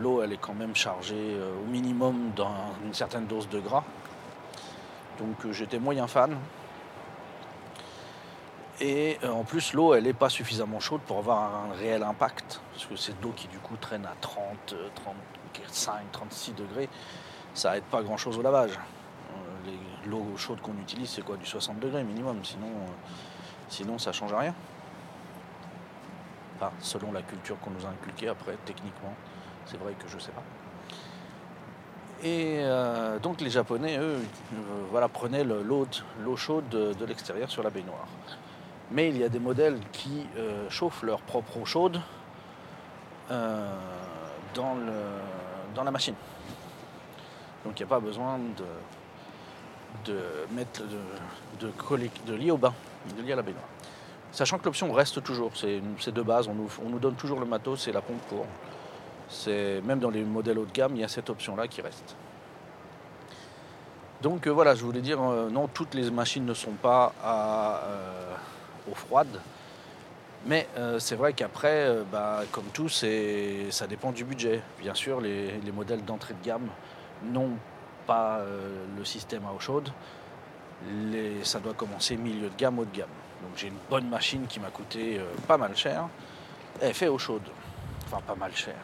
l'eau 0.00 0.22
elle 0.22 0.32
est 0.32 0.40
quand 0.40 0.54
même 0.54 0.76
chargée 0.76 1.36
au 1.60 1.66
minimum 1.68 2.30
dans 2.36 2.74
une 2.84 2.94
certaine 2.94 3.26
dose 3.26 3.48
de 3.48 3.58
gras. 3.58 3.84
Donc 5.18 5.50
j'étais 5.50 5.80
moyen 5.80 6.06
fan. 6.06 6.36
Et 8.84 9.16
euh, 9.22 9.30
en 9.30 9.44
plus, 9.44 9.74
l'eau, 9.74 9.94
elle 9.94 10.02
n'est 10.04 10.12
pas 10.12 10.28
suffisamment 10.28 10.80
chaude 10.80 11.02
pour 11.02 11.18
avoir 11.18 11.38
un 11.54 11.72
réel 11.78 12.02
impact. 12.02 12.60
Parce 12.72 12.86
que 12.86 12.96
c'est 12.96 13.16
de 13.16 13.22
l'eau 13.22 13.32
qui, 13.36 13.46
du 13.46 13.58
coup, 13.58 13.76
traîne 13.76 14.04
à 14.04 14.14
30, 14.20 14.74
35, 15.54 16.10
36 16.10 16.52
degrés. 16.54 16.88
Ça 17.54 17.76
aide 17.76 17.84
pas 17.84 18.02
grand-chose 18.02 18.38
au 18.38 18.42
lavage. 18.42 18.72
Euh, 18.72 19.70
l'eau 20.10 20.26
chaude 20.36 20.60
qu'on 20.60 20.76
utilise, 20.80 21.10
c'est 21.10 21.22
quoi 21.22 21.36
Du 21.36 21.46
60 21.46 21.78
degrés 21.78 22.02
minimum. 22.02 22.40
Sinon, 22.42 22.66
euh, 22.66 22.90
sinon 23.68 23.98
ça 23.98 24.10
change 24.10 24.34
rien. 24.34 24.52
Enfin, 26.56 26.72
selon 26.80 27.12
la 27.12 27.22
culture 27.22 27.58
qu'on 27.60 27.70
nous 27.70 27.86
a 27.86 27.90
inculquée, 27.90 28.26
après, 28.28 28.56
techniquement, 28.64 29.14
c'est 29.66 29.76
vrai 29.78 29.92
que 29.94 30.08
je 30.08 30.18
sais 30.18 30.32
pas. 30.32 30.42
Et 32.24 32.62
donc 33.20 33.40
les 33.40 33.50
Japonais, 33.50 33.98
eux, 33.98 34.20
voilà, 34.92 35.08
prenaient 35.08 35.42
le- 35.42 35.60
l'eau 35.64 35.88
l'eau 36.20 36.36
chaude 36.36 36.68
de, 36.68 36.92
de 36.92 37.04
l'extérieur 37.04 37.50
sur 37.50 37.64
la 37.64 37.70
baignoire. 37.70 38.06
Mais 38.90 39.08
il 39.08 39.18
y 39.18 39.24
a 39.24 39.28
des 39.28 39.38
modèles 39.38 39.78
qui 39.92 40.26
euh, 40.36 40.68
chauffent 40.68 41.02
leur 41.02 41.20
propre 41.20 41.56
eau 41.58 41.64
chaude 41.64 42.00
euh, 43.30 43.74
dans, 44.54 44.76
dans 45.74 45.84
la 45.84 45.90
machine. 45.90 46.14
Donc 47.64 47.78
il 47.78 47.82
n'y 47.82 47.86
a 47.86 47.88
pas 47.88 48.00
besoin 48.00 48.38
de, 48.38 50.12
de 50.12 50.18
mettre 50.50 50.82
de, 51.60 51.70
de, 52.26 52.34
lier 52.34 52.50
au 52.50 52.56
bain, 52.56 52.74
de 53.16 53.22
lier 53.22 53.32
à 53.32 53.36
la 53.36 53.42
baignoire. 53.42 53.64
Sachant 54.32 54.58
que 54.58 54.64
l'option 54.64 54.92
reste 54.92 55.22
toujours, 55.22 55.52
c'est 55.54 55.80
c'est 56.00 56.12
de 56.12 56.22
base, 56.22 56.48
on 56.48 56.54
nous, 56.54 56.68
on 56.84 56.88
nous 56.88 56.98
donne 56.98 57.14
toujours 57.14 57.38
le 57.38 57.46
matos 57.46 57.86
et 57.88 57.92
la 57.92 58.00
pompe 58.00 58.20
pour. 58.28 58.46
C'est 59.28 59.80
même 59.82 60.00
dans 60.00 60.10
les 60.10 60.24
modèles 60.24 60.58
haut 60.58 60.66
de 60.66 60.72
gamme, 60.72 60.96
il 60.96 61.00
y 61.00 61.04
a 61.04 61.08
cette 61.08 61.30
option-là 61.30 61.68
qui 61.68 61.80
reste. 61.80 62.16
Donc 64.20 64.46
euh, 64.46 64.50
voilà, 64.50 64.74
je 64.74 64.84
voulais 64.84 65.00
dire, 65.00 65.20
non, 65.20 65.68
toutes 65.68 65.94
les 65.94 66.10
machines 66.10 66.44
ne 66.44 66.54
sont 66.54 66.72
pas 66.72 67.14
à, 67.22 67.80
eau 68.90 68.94
froide, 68.94 69.40
mais 70.46 70.66
euh, 70.76 70.98
c'est 70.98 71.14
vrai 71.14 71.32
qu'après, 71.32 71.86
euh, 71.88 72.02
bah, 72.10 72.40
comme 72.50 72.64
tout, 72.72 72.88
ça 72.88 73.86
dépend 73.88 74.10
du 74.12 74.24
budget. 74.24 74.60
Bien 74.80 74.94
sûr, 74.94 75.20
les, 75.20 75.52
les 75.60 75.72
modèles 75.72 76.04
d'entrée 76.04 76.34
de 76.34 76.44
gamme 76.44 76.68
n'ont 77.24 77.50
pas 78.06 78.38
euh, 78.38 78.84
le 78.96 79.04
système 79.04 79.42
à 79.46 79.52
eau 79.52 79.60
chaude. 79.60 79.88
Les- 81.10 81.44
ça 81.44 81.60
doit 81.60 81.74
commencer 81.74 82.16
milieu 82.16 82.48
de 82.50 82.56
gamme, 82.56 82.78
haut 82.80 82.84
de 82.84 82.96
gamme. 82.96 83.08
Donc 83.42 83.52
j'ai 83.56 83.68
une 83.68 83.78
bonne 83.88 84.08
machine 84.08 84.46
qui 84.48 84.58
m'a 84.60 84.70
coûté 84.70 85.20
pas 85.46 85.56
mal 85.56 85.76
cher. 85.76 86.08
Elle 86.80 86.94
fait 86.94 87.08
eau 87.08 87.18
chaude. 87.18 87.42
Enfin, 88.06 88.20
pas 88.26 88.34
mal 88.34 88.54
cher. 88.54 88.74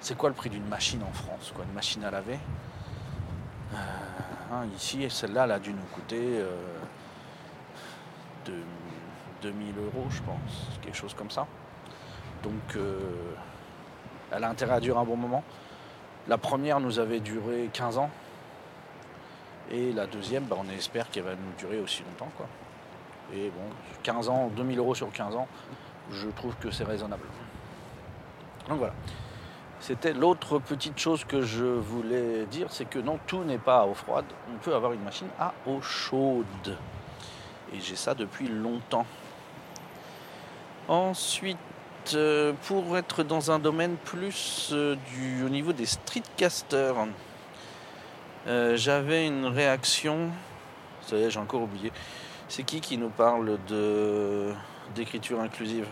C'est 0.00 0.16
quoi 0.16 0.28
le 0.30 0.34
prix 0.34 0.50
d'une 0.50 0.66
machine 0.66 1.02
en 1.02 1.12
France 1.12 1.52
quoi, 1.54 1.64
Une 1.66 1.74
machine 1.74 2.04
à 2.04 2.10
laver? 2.10 2.38
Hein, 3.74 4.66
Ici, 4.76 5.06
celle-là, 5.10 5.44
elle 5.44 5.52
a 5.52 5.58
dû 5.58 5.72
nous 5.72 5.84
coûter 5.92 6.40
2000 9.42 9.74
euros, 9.78 10.06
je 10.10 10.22
pense. 10.22 10.78
Quelque 10.82 10.96
chose 10.96 11.14
comme 11.14 11.30
ça. 11.30 11.46
Donc, 12.42 12.76
euh, 12.76 12.98
elle 14.32 14.44
a 14.44 14.48
intérêt 14.48 14.74
à 14.74 14.80
durer 14.80 14.98
un 14.98 15.04
bon 15.04 15.16
moment. 15.16 15.42
La 16.28 16.38
première 16.38 16.80
nous 16.80 16.98
avait 16.98 17.20
duré 17.20 17.68
15 17.72 17.98
ans. 17.98 18.10
Et 19.70 19.92
la 19.92 20.06
deuxième, 20.06 20.44
bah, 20.44 20.56
on 20.58 20.68
espère 20.70 21.10
qu'elle 21.10 21.24
va 21.24 21.32
nous 21.34 21.52
durer 21.58 21.80
aussi 21.80 22.02
longtemps. 22.02 22.30
Et 23.32 23.50
bon, 23.50 23.64
15 24.02 24.28
ans, 24.28 24.50
2000 24.54 24.78
euros 24.78 24.94
sur 24.94 25.10
15 25.10 25.36
ans, 25.36 25.48
je 26.10 26.28
trouve 26.28 26.54
que 26.56 26.70
c'est 26.70 26.84
raisonnable. 26.84 27.26
Donc 28.68 28.78
voilà. 28.78 28.94
C'était 29.80 30.14
l'autre 30.14 30.58
petite 30.58 30.98
chose 30.98 31.24
que 31.24 31.42
je 31.42 31.64
voulais 31.64 32.46
dire, 32.46 32.68
c'est 32.70 32.86
que 32.86 32.98
non, 32.98 33.18
tout 33.26 33.44
n'est 33.44 33.58
pas 33.58 33.80
à 33.80 33.86
eau 33.86 33.94
froide. 33.94 34.24
On 34.54 34.56
peut 34.58 34.74
avoir 34.74 34.92
une 34.92 35.02
machine 35.02 35.28
à 35.38 35.52
eau 35.66 35.80
chaude. 35.82 36.78
Et 37.74 37.80
j'ai 37.80 37.96
ça 37.96 38.14
depuis 38.14 38.46
longtemps. 38.46 39.06
Ensuite, 40.86 41.58
euh, 42.14 42.52
pour 42.66 42.96
être 42.96 43.24
dans 43.24 43.50
un 43.50 43.58
domaine 43.58 43.96
plus 43.96 44.70
euh, 44.72 44.96
du, 45.12 45.42
au 45.42 45.48
niveau 45.48 45.72
des 45.72 45.86
streetcasters, 45.86 46.94
euh, 48.46 48.76
j'avais 48.76 49.26
une 49.26 49.46
réaction. 49.46 50.30
Ça 51.02 51.16
y 51.16 51.22
est, 51.22 51.30
j'ai 51.30 51.40
encore 51.40 51.62
oublié. 51.62 51.90
C'est 52.48 52.62
qui 52.62 52.80
qui 52.80 52.98
nous 52.98 53.08
parle 53.08 53.58
de 53.66 54.52
d'écriture 54.94 55.40
inclusive? 55.40 55.86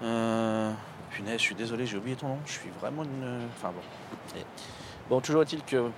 Punaise, 0.00 1.38
je 1.38 1.42
suis 1.42 1.54
désolé, 1.54 1.86
j'ai 1.86 1.96
oublié 1.96 2.14
ton 2.14 2.28
nom. 2.28 2.38
Je 2.44 2.52
suis 2.52 2.70
vraiment 2.80 3.04
une. 3.04 3.46
Enfin 3.56 3.72
bon. 3.74 4.40
Bon, 5.08 5.20
toujours 5.20 5.42
est-il 5.42 5.62
que 5.64 5.90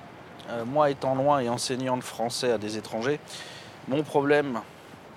moi, 0.65 0.91
étant 0.91 1.17
loin 1.17 1.41
et 1.41 1.49
enseignant 1.49 1.97
le 1.97 2.03
français 2.03 2.53
à 2.53 2.59
des 2.59 2.77
étrangers, 2.77 3.19
mon 3.89 4.03
problème 4.03 4.61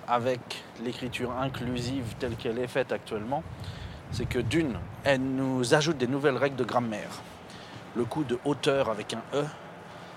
avec 0.06 0.64
l'écriture 0.84 1.32
inclusive 1.40 2.14
telle 2.18 2.36
qu'elle 2.36 2.58
est 2.58 2.66
faite 2.66 2.92
actuellement, 2.92 3.42
c'est 4.12 4.26
que 4.28 4.38
d'une, 4.40 4.78
elle 5.04 5.20
nous 5.22 5.74
ajoute 5.74 5.98
des 5.98 6.08
nouvelles 6.08 6.36
règles 6.36 6.56
de 6.56 6.64
grammaire. 6.64 7.10
Le 7.94 8.04
coup 8.04 8.24
de 8.24 8.38
hauteur 8.44 8.88
avec 8.90 9.14
un 9.14 9.22
E, 9.34 9.44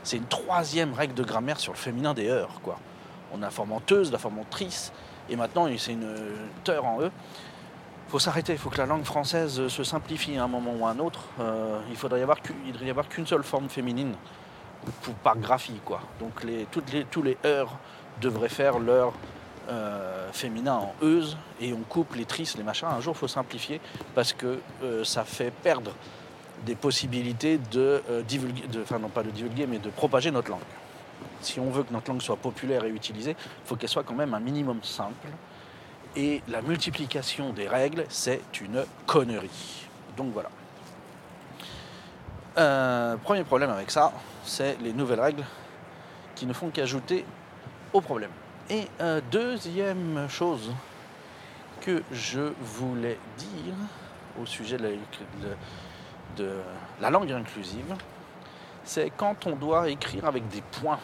c'est 0.03 0.17
une 0.17 0.25
troisième 0.25 0.93
règle 0.93 1.13
de 1.13 1.24
grammaire 1.24 1.60
sur 1.60 1.74
le 1.74 1.77
féminin 1.77 2.13
des 2.13 2.27
heures. 2.29 2.60
Quoi. 2.62 2.77
On 3.33 3.38
a 3.38 3.45
la 3.45 3.50
forme 3.51 3.69
menteuse, 3.69 4.12
la 4.12 4.17
forme 4.17 4.39
et 5.29 5.36
maintenant 5.36 5.67
c'est 5.77 5.93
une 5.93 6.13
teur 6.63 6.86
en 6.86 7.01
E. 7.01 7.12
Faut 8.10 8.19
s'arrêter, 8.19 8.53
il 8.53 8.60
faut 8.60 8.69
que 8.69 8.77
la 8.77 8.86
langue 8.86 9.05
française 9.05 9.67
se 9.67 9.83
simplifie 9.83 10.38
à 10.38 10.43
un 10.43 10.48
moment 10.48 10.74
ou 10.77 10.86
à 10.86 10.91
un 10.91 11.00
autre. 11.00 11.22
Euh, 11.39 11.79
il 11.89 11.95
faudrait 11.95 12.19
y 12.19 12.24
avoir 12.24 12.41
qu'une- 13.10 13.25
seule 13.25 13.43
forme 13.43 13.69
féminine 13.69 14.13
pour, 15.01 15.15
par 15.15 15.38
graphie. 15.38 15.79
Quoi. 15.83 16.01
Donc 16.19 16.33
tous 16.72 17.24
les 17.24 17.38
heures 17.45 17.72
devraient 18.22 18.50
faire 18.50 18.79
leur 18.79 19.13
euh, 19.70 20.29
féminin 20.34 20.74
en 20.74 20.93
euse 21.01 21.38
et 21.62 21.72
on 21.72 21.84
coupe 21.88 22.15
les 22.15 22.25
tristes, 22.25 22.58
les 22.58 22.63
machins. 22.63 22.89
Un 22.89 23.00
jour, 23.00 23.13
il 23.15 23.20
faut 23.20 23.29
simplifier 23.29 23.79
parce 24.13 24.34
que 24.34 24.60
euh, 24.84 25.05
ça 25.05 25.24
fait 25.24 25.51
perdre 25.51 25.93
des 26.65 26.75
possibilités 26.75 27.60
de 27.72 28.03
euh, 28.10 28.22
divulguer, 28.24 28.63
enfin 28.82 29.00
non 29.00 29.08
pas 29.08 29.24
de 29.24 29.29
divulguer, 29.29 29.65
mais 29.65 29.79
de 29.79 29.89
propager 29.89 30.32
notre 30.32 30.50
langue. 30.50 30.60
Si 31.39 31.62
on 31.62 31.70
veut 31.70 31.84
que 31.84 31.93
notre 31.93 32.12
langue 32.12 32.22
soit 32.22 32.36
populaire 32.36 32.84
et 32.84 32.89
utilisée, 32.89 33.38
il 33.39 33.67
faut 33.67 33.77
qu'elle 33.77 33.88
soit 33.88 34.03
quand 34.03 34.15
même 34.15 34.34
un 34.34 34.41
minimum 34.41 34.84
simple. 34.84 35.29
Et 36.17 36.41
la 36.50 36.62
multiplication 36.62 37.53
des 37.53 37.67
règles, 37.67 38.05
c'est 38.10 38.41
une 38.60 38.84
connerie. 39.08 39.88
Donc 40.17 40.34
voilà. 40.34 40.50
Premier 43.24 43.46
problème 43.46 43.70
avec 43.70 43.89
ça, 43.89 44.12
c'est 44.43 44.77
les 44.82 44.91
nouvelles 44.91 45.22
règles 45.22 45.46
qui 46.36 46.46
ne 46.46 46.53
font 46.53 46.70
qu'ajouter 46.70 47.25
au 47.93 48.01
problème. 48.01 48.31
Et 48.69 48.88
euh, 49.01 49.21
deuxième 49.31 50.27
chose 50.29 50.71
que 51.81 52.01
je 52.12 52.51
voulais 52.62 53.17
dire 53.38 53.73
au 54.41 54.45
sujet 54.45 54.77
de 54.77 54.83
la, 54.83 54.89
de- 56.38 56.62
la 57.01 57.09
langue 57.09 57.31
inclusive, 57.31 57.95
c'est 58.83 59.12
quand 59.15 59.45
on 59.47 59.55
doit 59.55 59.89
écrire 59.89 60.25
avec 60.25 60.47
des 60.50 60.62
points. 60.62 61.00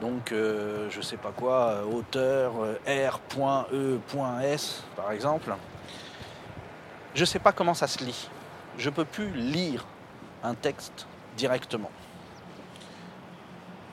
Donc, 0.00 0.32
euh, 0.32 0.88
je 0.90 1.00
sais 1.00 1.16
pas 1.16 1.30
quoi, 1.30 1.68
euh, 1.68 1.84
auteur, 1.84 2.52
R.E.S, 2.86 4.82
par 4.96 5.12
exemple. 5.12 5.54
Je 7.14 7.24
sais 7.24 7.38
pas 7.38 7.52
comment 7.52 7.74
ça 7.74 7.86
se 7.86 8.02
lit. 8.04 8.28
Je 8.76 8.90
peux 8.90 9.04
plus 9.04 9.30
lire 9.30 9.84
un 10.42 10.54
texte 10.54 11.06
directement. 11.36 11.90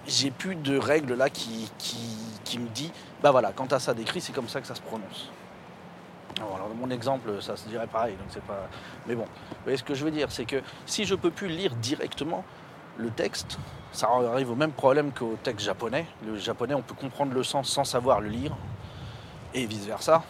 J'ai 0.08 0.32
plus 0.32 0.56
de 0.56 0.78
règles 0.78 1.14
là 1.14 1.30
qui, 1.30 1.70
qui, 1.78 1.98
qui 2.44 2.60
me 2.60 2.68
dit, 2.70 2.92
bah 3.22 3.32
voilà, 3.32 3.52
quand 3.52 3.68
tu 3.68 3.76
as 3.76 3.80
ça 3.80 3.94
décrit, 3.94 4.22
c'est 4.22 4.34
comme 4.34 4.50
ça 4.50 4.62
que 4.62 4.68
ça 4.68 4.76
se 4.76 4.82
prononce. 4.82 5.30
Alors, 6.38 6.70
mon 6.76 6.90
exemple, 6.90 7.42
ça 7.42 7.56
se 7.56 7.68
dirait 7.68 7.88
pareil, 7.88 8.16
donc 8.16 8.28
c'est 8.30 8.44
pas. 8.44 8.68
Mais 9.08 9.16
bon, 9.16 9.26
vous 9.26 9.58
voyez 9.64 9.78
ce 9.78 9.84
que 9.84 9.94
je 9.94 10.04
veux 10.04 10.12
dire, 10.12 10.32
c'est 10.32 10.46
que 10.46 10.62
si 10.86 11.06
je 11.06 11.14
peux 11.14 11.30
plus 11.30 11.48
lire 11.48 11.76
directement 11.76 12.44
le 12.98 13.12
texte, 13.12 13.60
ça 13.92 14.08
arrive 14.08 14.50
au 14.50 14.56
même 14.56 14.72
problème 14.72 15.12
qu'au 15.12 15.38
texte 15.44 15.66
japonais. 15.66 16.06
Le 16.26 16.38
japonais, 16.38 16.74
on 16.74 16.82
peut 16.82 16.96
comprendre 16.96 17.34
le 17.34 17.44
sens 17.44 17.70
sans 17.70 17.84
savoir 17.84 18.22
le 18.22 18.30
lire, 18.30 18.56
et 19.54 19.66
vice 19.66 19.86
versa. 19.86 20.24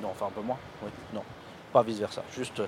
Non, 0.00 0.08
enfin 0.10 0.26
un 0.26 0.30
peu 0.30 0.40
moins. 0.40 0.58
Oui, 0.82 0.90
non, 1.12 1.22
pas 1.72 1.82
vice 1.82 1.98
versa. 1.98 2.22
Juste, 2.34 2.62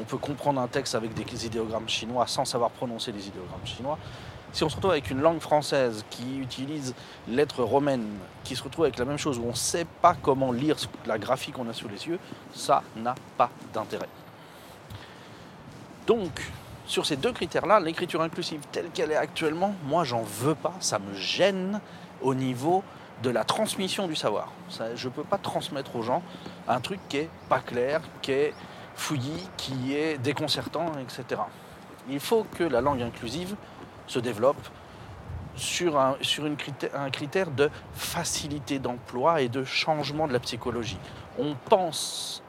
on 0.00 0.04
peut 0.04 0.18
comprendre 0.18 0.60
un 0.60 0.68
texte 0.68 0.94
avec 0.94 1.12
des 1.12 1.46
idéogrammes 1.46 1.88
chinois 1.88 2.26
sans 2.26 2.46
savoir 2.46 2.70
prononcer 2.70 3.12
les 3.12 3.28
idéogrammes 3.28 3.66
chinois. 3.66 3.98
Si 4.52 4.64
on 4.64 4.68
se 4.68 4.76
retrouve 4.76 4.92
avec 4.92 5.10
une 5.10 5.20
langue 5.20 5.40
française 5.40 6.04
qui 6.10 6.38
utilise 6.38 6.94
lettres 7.28 7.62
romaines, 7.62 8.08
qui 8.44 8.56
se 8.56 8.62
retrouve 8.62 8.86
avec 8.86 8.98
la 8.98 9.04
même 9.04 9.18
chose 9.18 9.38
où 9.38 9.44
on 9.44 9.50
ne 9.50 9.54
sait 9.54 9.86
pas 10.00 10.16
comment 10.20 10.52
lire 10.52 10.76
la 11.06 11.18
graphie 11.18 11.52
qu'on 11.52 11.68
a 11.68 11.74
sous 11.74 11.88
les 11.88 12.06
yeux, 12.06 12.18
ça 12.54 12.82
n'a 12.96 13.14
pas 13.36 13.50
d'intérêt. 13.74 14.08
Donc, 16.06 16.50
sur 16.86 17.04
ces 17.04 17.16
deux 17.16 17.32
critères-là, 17.32 17.80
l'écriture 17.80 18.22
inclusive 18.22 18.60
telle 18.72 18.88
qu'elle 18.90 19.10
est 19.10 19.16
actuellement, 19.16 19.74
moi 19.84 20.04
j'en 20.04 20.22
veux 20.22 20.54
pas, 20.54 20.72
ça 20.80 20.98
me 20.98 21.14
gêne 21.14 21.80
au 22.22 22.34
niveau 22.34 22.82
de 23.22 23.30
la 23.30 23.44
transmission 23.44 24.06
du 24.06 24.16
savoir. 24.16 24.50
Je 24.94 25.08
ne 25.08 25.12
peux 25.12 25.24
pas 25.24 25.38
transmettre 25.38 25.94
aux 25.96 26.02
gens 26.02 26.22
un 26.66 26.80
truc 26.80 27.00
qui 27.08 27.18
est 27.18 27.30
pas 27.48 27.60
clair, 27.60 28.00
qui 28.22 28.32
est 28.32 28.54
fouillis, 28.94 29.48
qui 29.58 29.94
est 29.94 30.16
déconcertant, 30.16 30.92
etc. 30.98 31.42
Il 32.08 32.20
faut 32.20 32.44
que 32.56 32.64
la 32.64 32.80
langue 32.80 33.02
inclusive 33.02 33.54
se 34.08 34.18
développe 34.18 34.68
sur, 35.54 35.98
un, 35.98 36.16
critère, 36.56 37.10
critère 37.12 37.50
de 37.50 37.70
facilité 37.92 38.78
d'emploi 38.78 39.42
et 39.42 39.48
de 39.48 39.64
changement 39.64 40.26
de 40.26 40.32
la 40.32 40.40
psychologie. 40.40 40.98
On 41.38 41.54
pense 41.54 42.42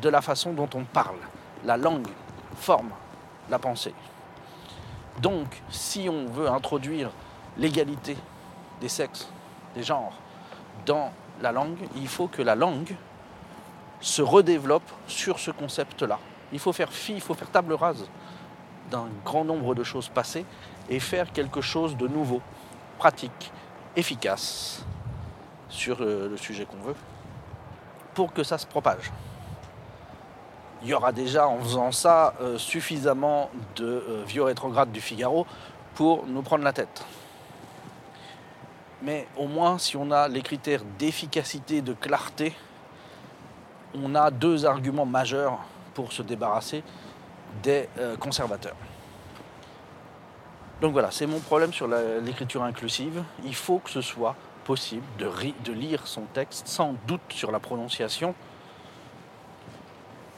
de 0.00 0.08
la 0.08 0.20
façon 0.20 0.52
dont 0.52 0.68
on 0.74 0.84
parle. 0.84 1.18
La 1.64 1.76
langue 1.76 2.08
forme 2.56 2.90
la 3.50 3.58
pensée. 3.58 3.94
Donc, 5.20 5.62
si 5.68 6.08
on 6.08 6.26
veut 6.26 6.48
introduire 6.48 7.10
l'égalité 7.58 8.16
des 8.80 8.88
sexes, 8.88 9.28
des 9.74 9.82
genres 9.82 10.14
dans 10.86 11.12
la 11.40 11.52
langue, 11.52 11.78
il 11.96 12.08
faut 12.08 12.28
que 12.28 12.42
la 12.42 12.54
langue 12.54 12.94
se 14.00 14.22
redéveloppe 14.22 14.90
sur 15.06 15.38
ce 15.38 15.50
concept-là. 15.50 16.18
Il 16.52 16.58
faut 16.58 16.72
faire 16.72 16.92
fi, 16.92 17.14
il 17.14 17.20
faut 17.20 17.34
faire 17.34 17.50
table 17.50 17.74
rase 17.74 18.08
d'un 18.92 19.08
grand 19.24 19.44
nombre 19.44 19.74
de 19.74 19.82
choses 19.82 20.08
passées 20.08 20.44
et 20.88 21.00
faire 21.00 21.32
quelque 21.32 21.60
chose 21.60 21.96
de 21.96 22.06
nouveau, 22.06 22.42
pratique, 22.98 23.50
efficace 23.96 24.84
sur 25.68 26.02
euh, 26.02 26.28
le 26.28 26.36
sujet 26.36 26.66
qu'on 26.66 26.86
veut, 26.86 26.94
pour 28.14 28.32
que 28.32 28.44
ça 28.44 28.58
se 28.58 28.66
propage. 28.66 29.10
Il 30.82 30.88
y 30.88 30.94
aura 30.94 31.12
déjà 31.12 31.48
en 31.48 31.58
faisant 31.60 31.92
ça 31.92 32.34
euh, 32.40 32.58
suffisamment 32.58 33.50
de 33.76 33.84
euh, 33.84 34.24
vieux 34.26 34.42
rétrogrades 34.42 34.92
du 34.92 35.00
Figaro 35.00 35.46
pour 35.94 36.26
nous 36.26 36.42
prendre 36.42 36.64
la 36.64 36.72
tête. 36.72 37.04
Mais 39.00 39.26
au 39.36 39.46
moins, 39.46 39.78
si 39.78 39.96
on 39.96 40.10
a 40.10 40.28
les 40.28 40.42
critères 40.42 40.82
d'efficacité, 40.98 41.80
de 41.80 41.92
clarté, 41.92 42.54
on 43.94 44.14
a 44.14 44.30
deux 44.30 44.66
arguments 44.66 45.06
majeurs 45.06 45.58
pour 45.94 46.12
se 46.12 46.22
débarrasser 46.22 46.82
des 47.62 47.88
euh, 47.98 48.16
conservateurs. 48.16 48.76
Donc 50.80 50.92
voilà, 50.92 51.10
c'est 51.10 51.26
mon 51.26 51.38
problème 51.38 51.72
sur 51.72 51.86
l'écriture 51.86 52.62
inclusive. 52.64 53.22
Il 53.44 53.54
faut 53.54 53.78
que 53.78 53.90
ce 53.90 54.00
soit 54.00 54.34
possible 54.64 55.04
de, 55.18 55.72
lire 55.72 56.06
son 56.06 56.22
texte 56.22 56.66
sans 56.66 56.94
doute 57.06 57.20
sur 57.30 57.52
la 57.52 57.60
prononciation 57.60 58.34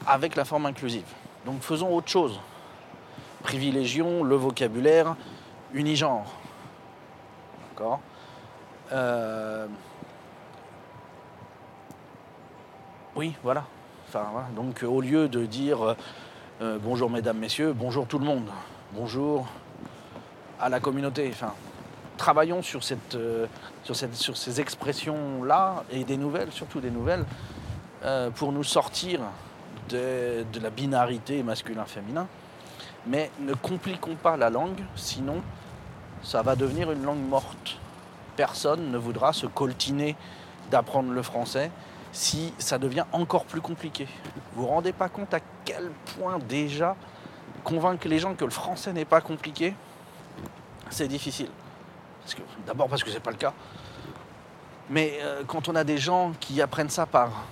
avec 0.06 0.36
la 0.36 0.44
forme 0.44 0.66
inclusive. 0.66 1.06
Donc 1.46 1.62
faisons 1.62 1.94
autre 1.94 2.08
chose. 2.08 2.40
Privilégions 3.42 4.22
le 4.22 4.36
vocabulaire 4.36 5.16
unigenre. 5.72 6.26
D'accord? 7.70 8.00
Euh, 8.92 9.66
Oui, 13.16 13.32
voilà. 13.44 13.64
Enfin, 14.08 14.26
Donc 14.56 14.82
au 14.82 15.00
lieu 15.00 15.28
de 15.28 15.46
dire 15.46 15.96
euh, 16.64 16.78
bonjour 16.82 17.10
mesdames, 17.10 17.36
messieurs, 17.36 17.74
bonjour 17.74 18.06
tout 18.06 18.18
le 18.18 18.24
monde, 18.24 18.48
bonjour 18.94 19.46
à 20.58 20.70
la 20.70 20.80
communauté. 20.80 21.28
Enfin, 21.30 21.52
travaillons 22.16 22.62
sur, 22.62 22.80
euh, 23.14 23.46
ces 23.92 24.60
expressions-là 24.60 25.84
et 25.90 26.04
des 26.04 26.16
nouvelles, 26.16 26.50
surtout 26.52 26.80
des 26.80 26.90
nouvelles, 26.90 27.24
pour 28.36 28.52
nous 28.52 28.64
sortir 28.64 29.20
de, 29.88 30.44
de 30.52 30.60
la 30.60 30.70
binarité 30.70 31.42
masculin-féminin. 31.42 32.26
Mais 33.06 33.30
ne 33.40 33.54
compliquons 33.54 34.14
pas 34.14 34.36
la 34.36 34.48
langue, 34.48 34.82
sinon 34.94 35.42
ça 36.22 36.42
va 36.42 36.56
devenir 36.56 36.92
une 36.92 37.02
langue 37.02 37.26
morte. 37.28 37.78
Personne 38.36 38.90
ne 38.90 38.98
voudra 38.98 39.32
se 39.32 39.46
coltiner 39.46 40.16
d'apprendre 40.70 41.12
le 41.12 41.22
français 41.22 41.70
si 42.14 42.54
ça 42.58 42.78
devient 42.78 43.04
encore 43.12 43.44
plus 43.44 43.60
compliqué. 43.60 44.06
Vous 44.54 44.62
vous 44.62 44.68
rendez 44.68 44.92
pas 44.92 45.08
compte 45.08 45.34
à 45.34 45.40
quel 45.64 45.90
point 46.16 46.38
déjà 46.38 46.96
convaincre 47.64 48.06
les 48.08 48.20
gens 48.20 48.34
que 48.34 48.44
le 48.44 48.52
français 48.52 48.92
n'est 48.92 49.04
pas 49.04 49.20
compliqué, 49.20 49.74
c'est 50.90 51.08
difficile. 51.08 51.48
D'abord 52.66 52.88
parce 52.88 53.02
que 53.02 53.10
c'est 53.10 53.20
pas 53.20 53.32
le 53.32 53.36
cas. 53.36 53.52
Mais 54.90 55.18
euh, 55.22 55.42
quand 55.46 55.68
on 55.68 55.74
a 55.74 55.82
des 55.82 55.98
gens 55.98 56.32
qui 56.40 56.62
apprennent 56.62 56.88
ça 56.88 57.04
par 57.04 57.46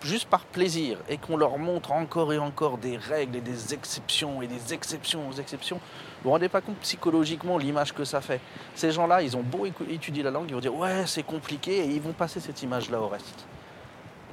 juste 0.00 0.28
par 0.28 0.40
plaisir 0.40 0.98
et 1.08 1.16
qu'on 1.18 1.36
leur 1.36 1.58
montre 1.58 1.92
encore 1.92 2.32
et 2.32 2.38
encore 2.38 2.78
des 2.78 2.96
règles 2.96 3.36
et 3.36 3.40
des 3.40 3.72
exceptions 3.74 4.42
et 4.42 4.46
des 4.46 4.72
exceptions 4.72 5.28
aux 5.28 5.32
exceptions, 5.34 5.76
vous 5.76 6.24
vous 6.24 6.30
rendez 6.30 6.48
pas 6.48 6.60
compte 6.60 6.78
psychologiquement 6.78 7.58
l'image 7.58 7.92
que 7.92 8.04
ça 8.04 8.20
fait. 8.20 8.40
Ces 8.74 8.90
gens-là, 8.90 9.22
ils 9.22 9.36
ont 9.36 9.42
beau 9.42 9.66
étudier 9.88 10.22
la 10.22 10.30
langue, 10.30 10.46
ils 10.48 10.54
vont 10.54 10.60
dire 10.60 10.74
ouais 10.74 11.06
c'est 11.06 11.22
compliqué 11.22 11.78
et 11.78 11.86
ils 11.86 12.00
vont 12.00 12.12
passer 12.12 12.40
cette 12.40 12.62
image-là 12.62 13.00
au 13.00 13.08
reste. 13.08 13.44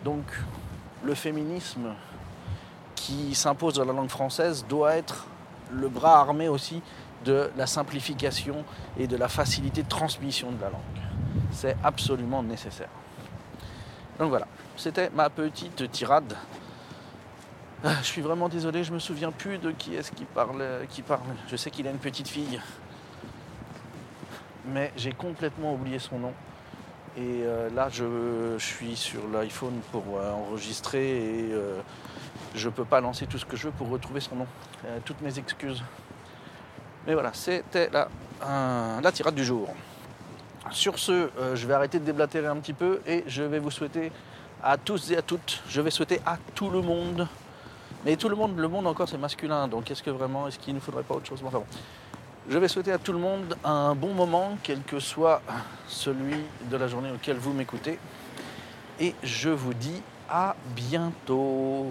Donc 0.03 0.23
le 1.03 1.13
féminisme 1.13 1.93
qui 2.95 3.35
s'impose 3.35 3.75
dans 3.75 3.85
la 3.85 3.93
langue 3.93 4.09
française 4.09 4.65
doit 4.67 4.95
être 4.95 5.25
le 5.71 5.87
bras 5.89 6.19
armé 6.19 6.47
aussi 6.47 6.81
de 7.25 7.51
la 7.57 7.67
simplification 7.67 8.63
et 8.97 9.07
de 9.07 9.17
la 9.17 9.27
facilité 9.27 9.83
de 9.83 9.89
transmission 9.89 10.51
de 10.51 10.61
la 10.61 10.69
langue. 10.69 10.81
C'est 11.51 11.75
absolument 11.83 12.43
nécessaire. 12.43 12.89
Donc 14.17 14.29
voilà, 14.29 14.47
c'était 14.75 15.09
ma 15.09 15.29
petite 15.29 15.91
tirade. 15.91 16.35
Ah, 17.83 17.95
je 18.01 18.07
suis 18.07 18.21
vraiment 18.21 18.49
désolé, 18.49 18.83
je 18.83 18.91
me 18.91 18.99
souviens 18.99 19.31
plus 19.31 19.57
de 19.57 19.71
qui 19.71 19.95
est-ce 19.95 20.11
qui 20.11 20.25
parle, 20.25 20.63
qui 20.89 21.01
parle. 21.01 21.21
Je 21.49 21.55
sais 21.55 21.71
qu'il 21.71 21.87
a 21.87 21.91
une 21.91 21.97
petite 21.97 22.27
fille, 22.27 22.59
mais 24.65 24.91
j'ai 24.97 25.13
complètement 25.13 25.73
oublié 25.73 25.99
son 25.99 26.19
nom. 26.19 26.33
Et 27.19 27.43
euh, 27.43 27.69
là, 27.71 27.89
je, 27.91 28.57
suis 28.59 28.95
sur 28.95 29.27
l'iPhone 29.27 29.81
pour 29.91 30.03
euh, 30.15 30.31
enregistrer 30.31 31.17
et 31.17 31.51
euh, 31.51 31.81
je 32.55 32.69
ne 32.69 32.73
peux 32.73 32.85
pas 32.85 33.01
lancer 33.01 33.27
tout 33.27 33.37
ce 33.37 33.45
que 33.45 33.57
je 33.57 33.65
veux 33.65 33.73
pour 33.73 33.89
retrouver 33.89 34.21
son 34.21 34.37
nom. 34.37 34.47
toutes 35.03 35.19
mes 35.21 35.37
excuses. 35.37 35.83
Mais 37.05 37.13
voilà, 37.13 37.33
c'était 37.33 37.89
la, 37.91 39.11
tirade 39.11 39.35
du 39.35 39.43
jour. 39.43 39.73
Sur 40.71 40.97
ce, 40.97 41.29
je 41.55 41.67
vais 41.67 41.73
arrêter 41.73 41.99
de 41.99 42.05
déblatérer 42.05 42.47
un 42.47 42.57
petit 42.57 42.73
peu 42.73 43.01
et 43.05 43.23
je 43.27 43.43
vais 43.43 43.59
vous 43.59 43.71
souhaiter 43.71 44.13
à 44.63 44.77
tous 44.77 45.11
et 45.11 45.17
à 45.17 45.21
toutes, 45.21 45.61
je 45.67 45.81
vais 45.81 45.89
souhaiter 45.89 46.21
à 46.25 46.37
tout 46.55 46.69
le 46.69 46.81
monde, 46.81 47.27
mais 48.05 48.15
tout 48.17 48.29
le 48.29 48.35
monde, 48.35 48.57
le 48.57 48.67
monde 48.67 48.85
encore 48.87 49.09
c'est 49.09 49.17
masculin, 49.17 49.67
donc 49.67 49.89
est-ce 49.89 50.03
que 50.03 50.09
vraiment, 50.09 50.47
est-ce 50.47 50.59
qu'il 50.59 50.75
ne 50.75 50.79
faudrait 50.79 51.03
pas 51.03 51.15
autre 51.15 51.27
chose? 51.27 51.41
Enfin, 51.43 51.59
bon. 51.59 51.65
Je 52.47 52.57
vais 52.57 52.67
souhaiter 52.67 52.91
à 52.91 52.97
tout 52.97 53.13
le 53.13 53.19
monde 53.19 53.57
un 53.63 53.93
bon 53.93 54.13
moment, 54.13 54.57
quel 54.63 54.81
que 54.81 54.99
soit 54.99 55.41
celui 55.87 56.35
de 56.69 56.77
la 56.77 56.87
journée 56.87 57.11
auquel 57.11 57.37
vous 57.37 57.53
m'écoutez. 57.53 57.99
Et 58.99 59.13
je 59.23 59.49
vous 59.49 59.73
dis 59.73 60.01
à 60.29 60.55
bientôt. 60.75 61.87